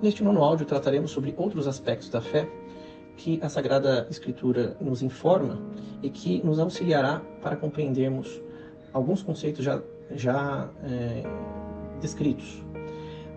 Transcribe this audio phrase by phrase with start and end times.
[0.00, 2.48] Neste nono áudio trataremos sobre outros aspectos da fé
[3.16, 5.58] que a Sagrada Escritura nos informa
[6.00, 8.40] e que nos auxiliará para compreendermos
[8.92, 9.82] alguns conceitos já,
[10.12, 11.24] já é,
[12.00, 12.64] descritos.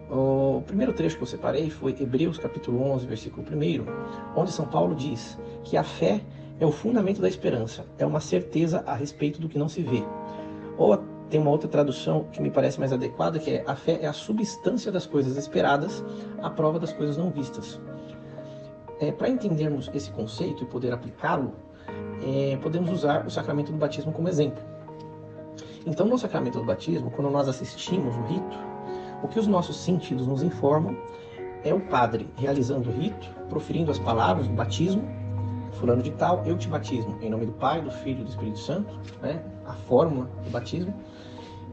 [0.07, 4.93] O primeiro trecho que eu separei foi Hebreus capítulo 11, versículo 1, onde São Paulo
[4.93, 6.21] diz que a fé
[6.59, 10.03] é o fundamento da esperança, é uma certeza a respeito do que não se vê.
[10.77, 10.93] Ou
[11.31, 14.13] tem uma outra tradução que me parece mais adequada, que é a fé é a
[14.13, 16.03] substância das coisas esperadas,
[16.43, 17.79] a prova das coisas não vistas.
[18.99, 21.53] É, Para entendermos esse conceito e poder aplicá-lo,
[22.21, 24.61] é, podemos usar o sacramento do batismo como exemplo.
[25.85, 28.57] Então, no sacramento do batismo, quando nós assistimos o rito,
[29.23, 30.95] o que os nossos sentidos nos informam
[31.63, 35.07] é o padre realizando o rito, proferindo as palavras do batismo,
[35.73, 38.59] fulano de tal, eu te batismo, em nome do Pai, do Filho e do Espírito
[38.59, 39.43] Santo, né?
[39.65, 40.93] a fórmula do batismo,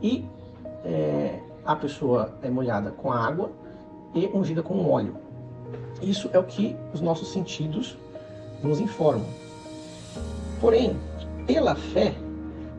[0.03, 0.25] e
[0.85, 3.51] é, a pessoa é molhada com água
[4.15, 5.17] e ungida com óleo.
[6.01, 7.97] Isso é o que os nossos sentidos
[8.63, 9.27] nos informam.
[10.61, 10.97] Porém,
[11.47, 12.15] pela fé,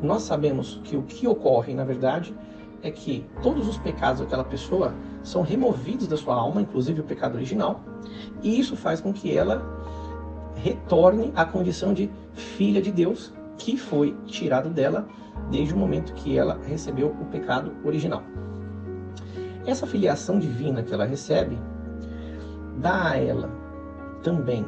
[0.02, 2.34] nós sabemos que o que ocorre, na verdade,
[2.82, 7.36] é que todos os pecados daquela pessoa são removidos da sua alma, inclusive o pecado
[7.36, 7.82] original,
[8.42, 9.62] e isso faz com que ela
[10.64, 15.08] retorne à condição de filha de Deus, que foi tirado dela
[15.50, 18.24] desde o momento que ela recebeu o pecado original.
[19.66, 21.58] Essa filiação divina que ela recebe
[22.78, 23.50] dá a ela
[24.24, 24.66] também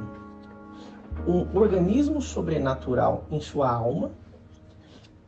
[1.27, 4.11] um organismo sobrenatural em sua alma,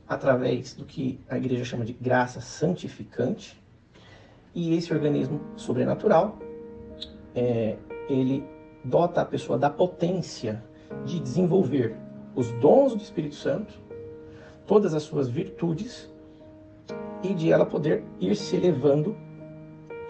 [0.08, 3.62] através do que a igreja chama de graça santificante,
[4.56, 6.38] e esse organismo sobrenatural,
[7.36, 7.78] é,
[8.10, 8.44] ele
[8.84, 10.64] dota a pessoa da potência
[11.06, 11.96] de desenvolver
[12.36, 13.74] os dons do Espírito Santo,
[14.66, 16.12] todas as suas virtudes,
[17.22, 19.16] e de ela poder ir se elevando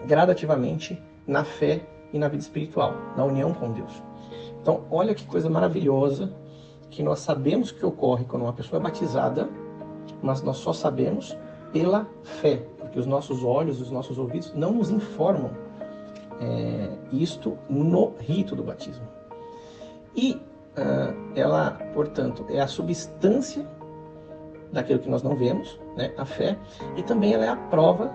[0.06, 4.02] gradativamente na fé e na vida espiritual, na união com Deus.
[4.60, 6.32] Então, olha que coisa maravilhosa
[6.90, 9.48] que nós sabemos que ocorre quando uma pessoa é batizada,
[10.22, 11.36] mas nós só sabemos
[11.72, 15.63] pela fé, porque os nossos olhos, os nossos ouvidos não nos informam
[16.40, 19.06] é, isto no rito do batismo.
[20.16, 23.66] E uh, ela, portanto, é a substância
[24.72, 26.58] daquilo que nós não vemos, né, a fé,
[26.96, 28.12] e também ela é a prova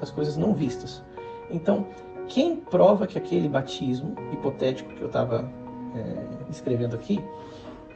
[0.00, 1.02] das coisas não vistas.
[1.50, 1.86] Então,
[2.28, 5.50] quem prova que aquele batismo hipotético que eu estava
[5.94, 7.22] é, escrevendo aqui,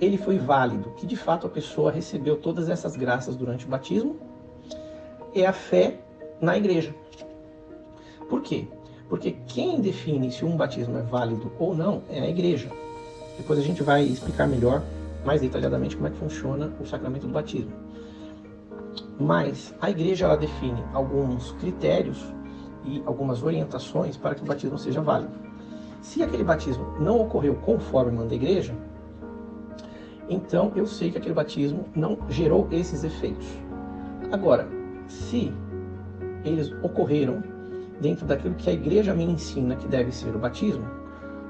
[0.00, 4.16] ele foi válido, que de fato a pessoa recebeu todas essas graças durante o batismo,
[5.34, 6.00] é a fé
[6.40, 6.94] na igreja.
[8.28, 8.66] Por quê?
[9.08, 12.70] Porque quem define se um batismo é válido ou não é a igreja.
[13.36, 14.82] Depois a gente vai explicar melhor,
[15.24, 17.72] mais detalhadamente, como é que funciona o sacramento do batismo.
[19.18, 22.22] Mas a igreja ela define alguns critérios
[22.84, 25.32] e algumas orientações para que o batismo seja válido.
[26.00, 28.74] Se aquele batismo não ocorreu conforme manda a igreja,
[30.28, 33.46] então eu sei que aquele batismo não gerou esses efeitos.
[34.30, 34.68] Agora,
[35.06, 35.52] se
[36.44, 37.42] eles ocorreram
[38.00, 40.84] dentro daquilo que a igreja me ensina que deve ser o batismo,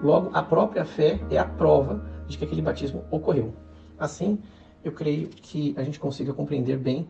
[0.03, 3.55] logo a própria fé é a prova de que aquele batismo ocorreu.
[3.99, 4.39] Assim,
[4.83, 7.09] eu creio que a gente consiga compreender bem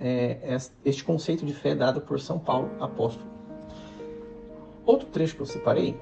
[0.00, 3.30] é, este conceito de fé dado por São Paulo, apóstolo.
[4.84, 5.96] Outro trecho que eu separei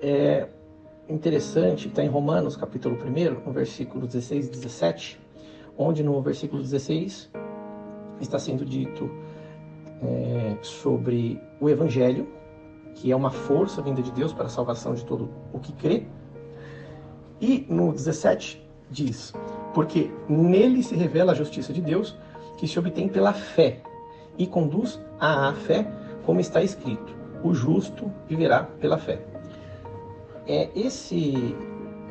[0.00, 0.48] é
[1.08, 5.20] interessante, está em Romanos, capítulo 1, no versículo 16 e 17,
[5.76, 7.30] onde no versículo 16
[8.20, 9.10] está sendo dito
[10.02, 12.26] é, sobre o Evangelho,
[12.94, 16.06] que é uma força vinda de Deus para a salvação de todo o que crê.
[17.40, 19.32] E no 17 diz:
[19.74, 22.16] Porque nele se revela a justiça de Deus,
[22.56, 23.80] que se obtém pela fé,
[24.36, 25.90] e conduz à fé,
[26.24, 29.24] como está escrito: O justo viverá pela fé.
[30.46, 31.54] É esse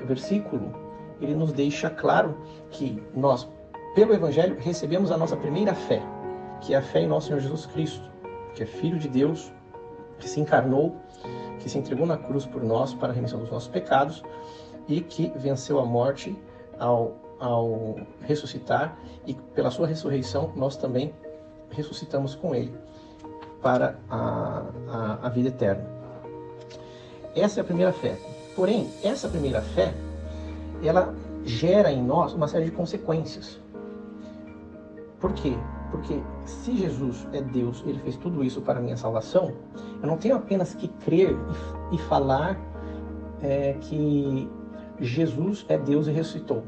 [0.05, 0.71] versículo,
[1.19, 2.37] ele nos deixa claro
[2.69, 3.49] que nós,
[3.95, 6.01] pelo Evangelho, recebemos a nossa primeira fé
[6.61, 8.09] que é a fé em nosso Senhor Jesus Cristo,
[8.55, 9.51] que é Filho de Deus,
[10.19, 10.95] que se encarnou,
[11.59, 14.23] que se entregou na cruz por nós para a remissão dos nossos pecados
[14.87, 16.37] e que venceu a morte
[16.79, 21.13] ao, ao ressuscitar e pela sua ressurreição nós também
[21.69, 22.73] ressuscitamos com ele
[23.61, 25.85] para a, a, a vida eterna.
[27.35, 28.17] Essa é a primeira fé.
[28.55, 29.93] Porém, essa primeira fé,
[30.83, 33.59] ela gera em nós uma série de consequências.
[35.19, 35.55] Por quê?
[35.91, 39.53] Porque se Jesus é Deus, ele fez tudo isso para a minha salvação,
[40.01, 41.35] eu não tenho apenas que crer
[41.91, 42.59] e, falar
[43.41, 44.49] é, que
[44.99, 46.63] Jesus é Deus e ressuscitou.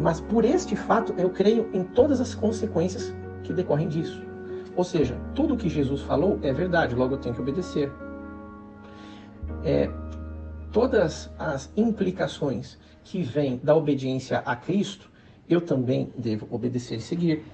[0.00, 3.14] Mas por este fato, eu creio em todas as consequências
[3.44, 4.22] que decorrem disso.
[4.74, 7.92] Ou seja, tudo que Jesus falou é verdade, logo eu tenho que obedecer.
[9.64, 9.90] é,
[10.72, 15.11] todas as implicações que vêm da obediência a Cristo,
[15.48, 17.44] eu também devo obedecer e seguir.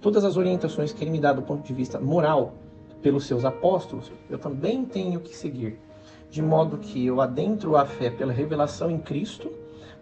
[0.00, 2.54] Todas as orientações que ele me dá do ponto de vista moral
[3.02, 5.78] pelos seus apóstolos, eu também tenho que seguir.
[6.30, 9.52] De modo que eu adentro a fé pela revelação em Cristo,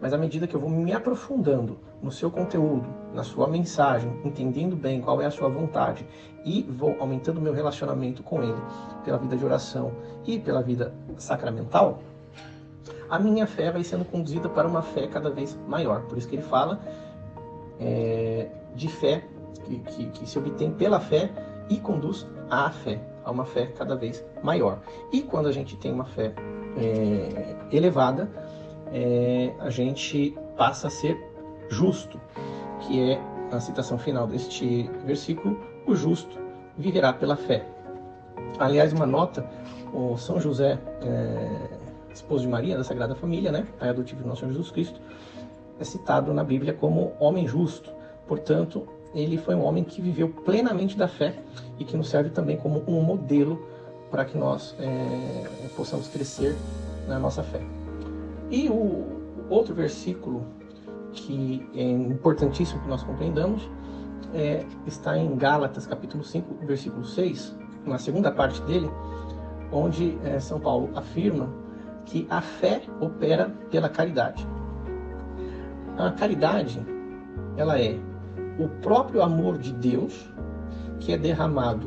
[0.01, 4.75] mas à medida que eu vou me aprofundando no seu conteúdo, na sua mensagem, entendendo
[4.75, 6.07] bem qual é a sua vontade
[6.45, 8.61] e vou aumentando meu relacionamento com Ele
[9.05, 9.93] pela vida de oração
[10.27, 12.01] e pela vida sacramental,
[13.11, 16.03] a minha fé vai sendo conduzida para uma fé cada vez maior.
[16.03, 16.81] Por isso que ele fala
[17.81, 19.25] é, de fé
[19.65, 21.31] que, que, que se obtém pela fé
[21.69, 24.81] e conduz à fé, a uma fé cada vez maior.
[25.13, 26.35] E quando a gente tem uma fé
[26.77, 28.31] é, elevada,
[28.93, 31.17] é, a gente passa a ser
[31.69, 32.21] justo,
[32.81, 33.21] que é
[33.53, 36.39] a citação final deste versículo: o justo
[36.77, 37.65] viverá pela fé.
[38.59, 39.49] Aliás, uma nota:
[39.93, 41.79] o São José é,
[42.13, 45.01] esposo de Maria, da Sagrada Família, né, pai adotivo do nosso Senhor Jesus Cristo,
[45.81, 47.91] é citado na Bíblia como homem justo.
[48.29, 51.35] Portanto, ele foi um homem que viveu plenamente da fé
[51.79, 53.67] e que nos serve também como um modelo
[54.11, 56.55] para que nós é, possamos crescer
[57.09, 57.61] na nossa fé.
[58.51, 59.07] E o
[59.49, 60.45] outro versículo
[61.13, 63.69] que é importantíssimo que nós compreendamos
[64.35, 68.89] é, está em Gálatas, capítulo 5, versículo 6, na segunda parte dele,
[69.73, 71.53] onde é, São Paulo afirma
[72.05, 74.47] que a fé opera pela caridade.
[76.01, 76.81] A caridade,
[77.59, 77.99] ela é
[78.59, 80.33] o próprio amor de Deus
[80.99, 81.87] que é derramado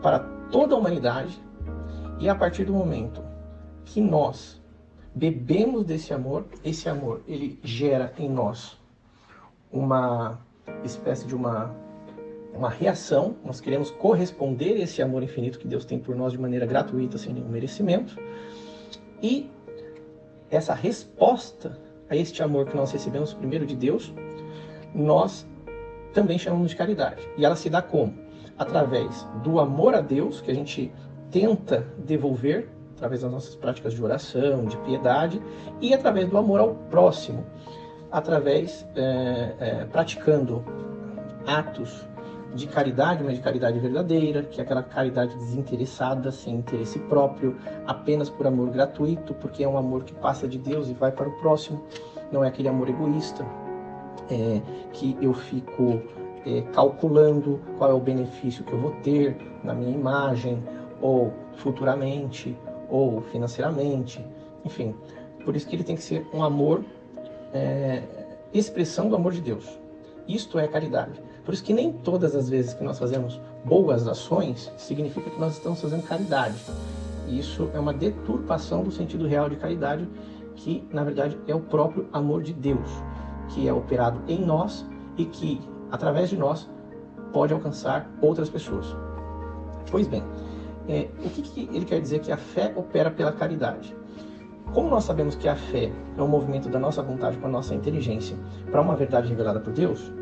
[0.00, 1.38] para toda a humanidade
[2.18, 3.22] e a partir do momento
[3.84, 4.62] que nós
[5.14, 8.78] bebemos desse amor, esse amor ele gera em nós
[9.70, 10.38] uma
[10.82, 11.74] espécie de uma
[12.54, 16.66] uma reação, nós queremos corresponder esse amor infinito que Deus tem por nós de maneira
[16.66, 18.18] gratuita, sem nenhum merecimento.
[19.22, 19.48] E
[20.50, 21.78] essa resposta
[22.10, 24.12] a este amor que nós recebemos primeiro de Deus,
[24.94, 25.46] nós
[26.12, 27.26] também chamamos de caridade.
[27.38, 28.14] E ela se dá como?
[28.58, 30.92] Através do amor a Deus, que a gente
[31.30, 35.40] tenta devolver através das nossas práticas de oração, de piedade,
[35.80, 37.46] e através do amor ao próximo,
[38.10, 40.62] através é, é, praticando
[41.46, 42.06] atos
[42.54, 47.56] de caridade, mas de caridade verdadeira, que é aquela caridade desinteressada, sem interesse próprio,
[47.86, 51.28] apenas por amor gratuito, porque é um amor que passa de Deus e vai para
[51.28, 51.84] o próximo,
[52.32, 53.46] não é aquele amor egoísta,
[54.30, 54.60] é,
[54.92, 56.00] que eu fico
[56.46, 60.62] é, calculando qual é o benefício que eu vou ter na minha imagem,
[61.00, 62.56] ou futuramente,
[62.88, 64.24] ou financeiramente,
[64.64, 64.94] enfim.
[65.44, 66.84] Por isso que ele tem que ser um amor,
[67.52, 68.02] é,
[68.52, 69.78] expressão do amor de Deus.
[70.26, 71.20] Isto é caridade.
[71.44, 75.54] Por isso que nem todas as vezes que nós fazemos boas ações significa que nós
[75.54, 76.56] estamos fazendo caridade.
[77.28, 80.08] Isso é uma deturpação do sentido real de caridade,
[80.56, 82.88] que na verdade é o próprio amor de Deus,
[83.48, 85.60] que é operado em nós e que,
[85.90, 86.68] através de nós,
[87.32, 88.86] pode alcançar outras pessoas.
[89.90, 90.22] Pois bem,
[90.88, 93.96] é, o que, que ele quer dizer que a fé opera pela caridade?
[94.72, 97.74] Como nós sabemos que a fé é um movimento da nossa vontade com a nossa
[97.74, 98.36] inteligência
[98.70, 100.12] para uma verdade revelada por Deus,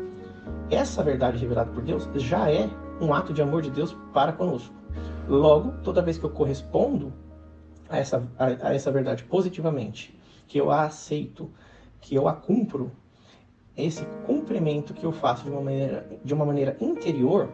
[0.69, 2.69] essa verdade revelada por Deus já é
[3.01, 4.73] um ato de amor de Deus para conosco.
[5.27, 7.13] Logo, toda vez que eu correspondo
[7.87, 11.49] a essa, a, a essa verdade positivamente, que eu a aceito,
[12.01, 12.91] que eu a cumpro,
[13.75, 17.49] esse cumprimento que eu faço de uma maneira, de uma maneira interior,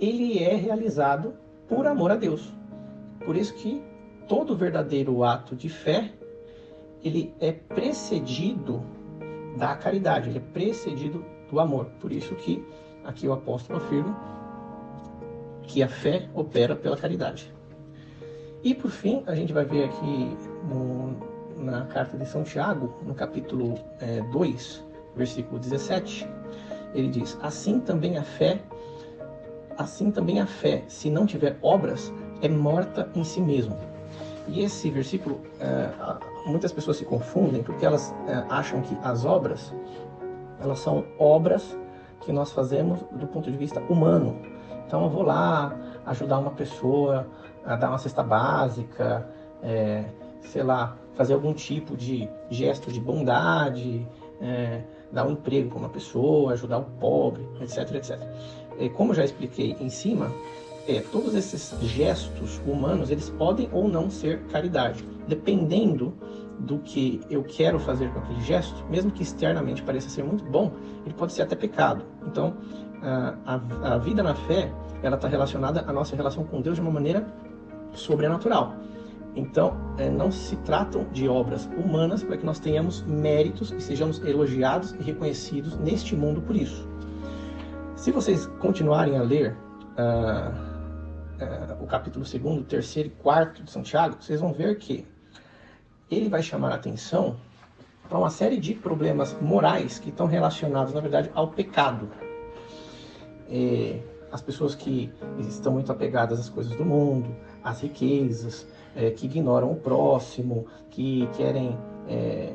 [0.00, 1.34] ele é realizado
[1.68, 2.52] por amor a Deus.
[3.24, 3.82] Por isso que
[4.26, 6.12] todo verdadeiro ato de fé,
[7.02, 8.82] ele é precedido
[9.56, 11.24] da caridade, ele é precedido
[11.54, 11.86] do amor.
[12.00, 12.62] Por isso que
[13.04, 14.14] aqui o apóstolo afirma
[15.62, 17.52] que a fé opera pela caridade.
[18.62, 20.36] E por fim, a gente vai ver aqui
[20.68, 21.16] no,
[21.62, 24.84] na carta de São Tiago, no capítulo é, 2,
[25.16, 26.28] versículo 17,
[26.94, 28.60] ele diz: Assim também a fé,
[29.76, 33.76] assim também a fé, se não tiver obras, é morta em si mesma.
[34.48, 35.90] E esse versículo, é,
[36.46, 39.72] muitas pessoas se confundem porque elas é, acham que as obras
[40.64, 41.76] elas são obras
[42.20, 44.36] que nós fazemos do ponto de vista humano.
[44.86, 47.26] Então eu vou lá ajudar uma pessoa
[47.64, 49.28] a dar uma cesta básica,
[49.62, 50.04] é,
[50.42, 54.06] sei lá, fazer algum tipo de gesto de bondade,
[54.40, 58.20] é, dar um emprego para uma pessoa, ajudar o pobre, etc, etc.
[58.78, 60.30] E como já expliquei em cima,
[60.86, 66.12] é, todos esses gestos humanos eles podem ou não ser caridade, dependendo
[66.60, 70.72] do que eu quero fazer com aquele gesto, mesmo que externamente pareça ser muito bom,
[71.04, 72.04] ele pode ser até pecado.
[72.26, 72.56] Então,
[73.02, 73.60] a,
[73.94, 77.26] a, vida na fé, ela está relacionada à nossa relação com Deus de uma maneira
[77.92, 78.74] sobrenatural.
[79.36, 84.24] Então, é, não se tratam de obras humanas para que nós tenhamos méritos e sejamos
[84.24, 86.88] elogiados e reconhecidos neste mundo por isso.
[87.96, 89.56] Se vocês continuarem a ler
[89.98, 90.52] uh,
[91.42, 95.06] uh, o capítulo 2, 3 e 4 de Santiago, vocês vão ver que
[96.10, 97.36] ele vai chamar a atenção
[98.08, 102.08] para uma série de problemas morais que estão relacionados, na verdade, ao pecado.
[103.48, 109.26] É, as pessoas que estão muito apegadas às coisas do mundo, às riquezas, é, que
[109.26, 112.52] ignoram o próximo, que querem é,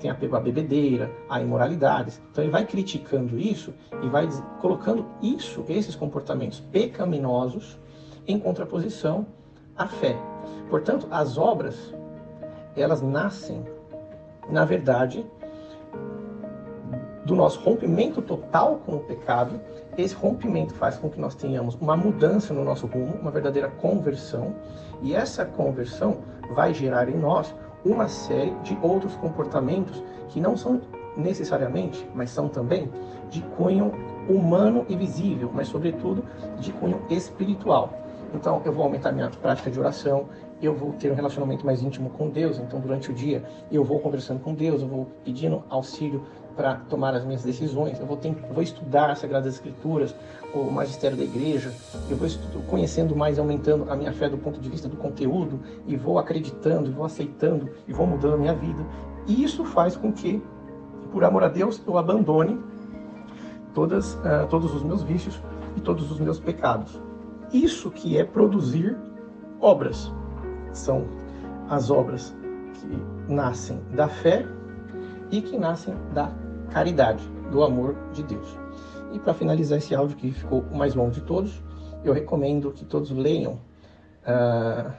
[0.00, 2.20] tem apego à bebedeira, a imoralidades.
[2.30, 4.28] Então ele vai criticando isso e vai
[4.60, 7.78] colocando isso, esses comportamentos pecaminosos,
[8.26, 9.26] em contraposição
[9.76, 10.16] à fé.
[10.68, 11.94] Portanto, as obras
[12.76, 13.64] elas nascem,
[14.48, 15.26] na verdade,
[17.24, 19.60] do nosso rompimento total com o pecado.
[19.98, 24.54] Esse rompimento faz com que nós tenhamos uma mudança no nosso rumo, uma verdadeira conversão,
[25.02, 26.18] e essa conversão
[26.54, 27.54] vai gerar em nós
[27.84, 30.80] uma série de outros comportamentos que não são
[31.16, 32.90] necessariamente, mas são também
[33.30, 33.92] de cunho
[34.28, 36.24] humano e visível, mas sobretudo
[36.58, 37.92] de cunho espiritual.
[38.34, 40.28] Então, eu vou aumentar minha prática de oração,
[40.60, 42.58] eu vou ter um relacionamento mais íntimo com Deus.
[42.58, 46.22] Então, durante o dia, eu vou conversando com Deus, eu vou pedindo auxílio
[46.56, 50.16] para tomar as minhas decisões, eu vou, ter, vou estudar as Sagradas Escrituras,
[50.54, 51.70] o magistério da igreja,
[52.08, 55.60] eu vou estudo, conhecendo mais, aumentando a minha fé do ponto de vista do conteúdo,
[55.86, 58.82] e vou acreditando, e vou aceitando, e vou mudando a minha vida.
[59.26, 60.42] E isso faz com que,
[61.12, 62.58] por amor a Deus, eu abandone
[63.74, 65.38] todas, uh, todos os meus vícios
[65.76, 66.98] e todos os meus pecados.
[67.52, 68.96] Isso que é produzir
[69.60, 70.10] obras.
[70.72, 71.06] São
[71.68, 72.34] as obras
[72.74, 74.46] que nascem da fé
[75.30, 76.30] e que nascem da
[76.70, 78.58] caridade, do amor de Deus.
[79.12, 81.62] E para finalizar esse áudio que ficou o mais longo de todos,
[82.04, 83.54] eu recomendo que todos leiam
[84.24, 84.92] uh,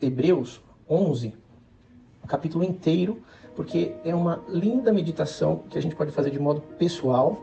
[0.00, 1.34] Hebreus 11,
[2.22, 3.22] o capítulo inteiro,
[3.54, 7.40] porque é uma linda meditação que a gente pode fazer de modo pessoal,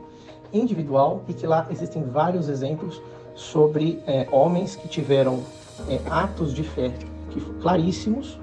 [0.51, 3.01] individual, e que lá existem vários exemplos
[3.34, 5.41] sobre é, homens que tiveram
[5.88, 6.91] é, atos de fé
[7.31, 8.39] que, claríssimos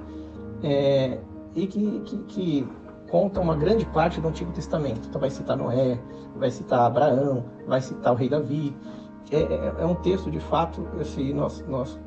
[0.62, 1.18] é,
[1.54, 2.68] e que, que, que
[3.10, 5.08] conta uma grande parte do Antigo Testamento.
[5.08, 5.98] Então vai citar Noé,
[6.36, 8.74] vai citar Abraão, vai citar o rei Davi.
[9.30, 11.98] É, é, é um texto, de fato, se nós, nós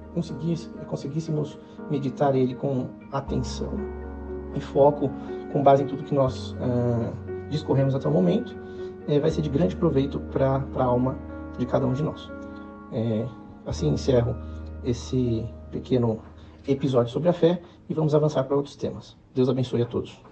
[0.88, 1.58] conseguíssemos
[1.90, 3.72] meditar ele com atenção
[4.56, 5.10] e foco,
[5.52, 7.12] com base em tudo que nós ah,
[7.50, 8.56] discorremos até o momento,
[9.08, 11.18] é, vai ser de grande proveito para a alma
[11.58, 12.30] de cada um de nós.
[12.92, 13.26] É,
[13.66, 14.36] assim encerro
[14.84, 16.20] esse pequeno
[16.68, 19.16] episódio sobre a fé e vamos avançar para outros temas.
[19.34, 20.31] Deus abençoe a todos.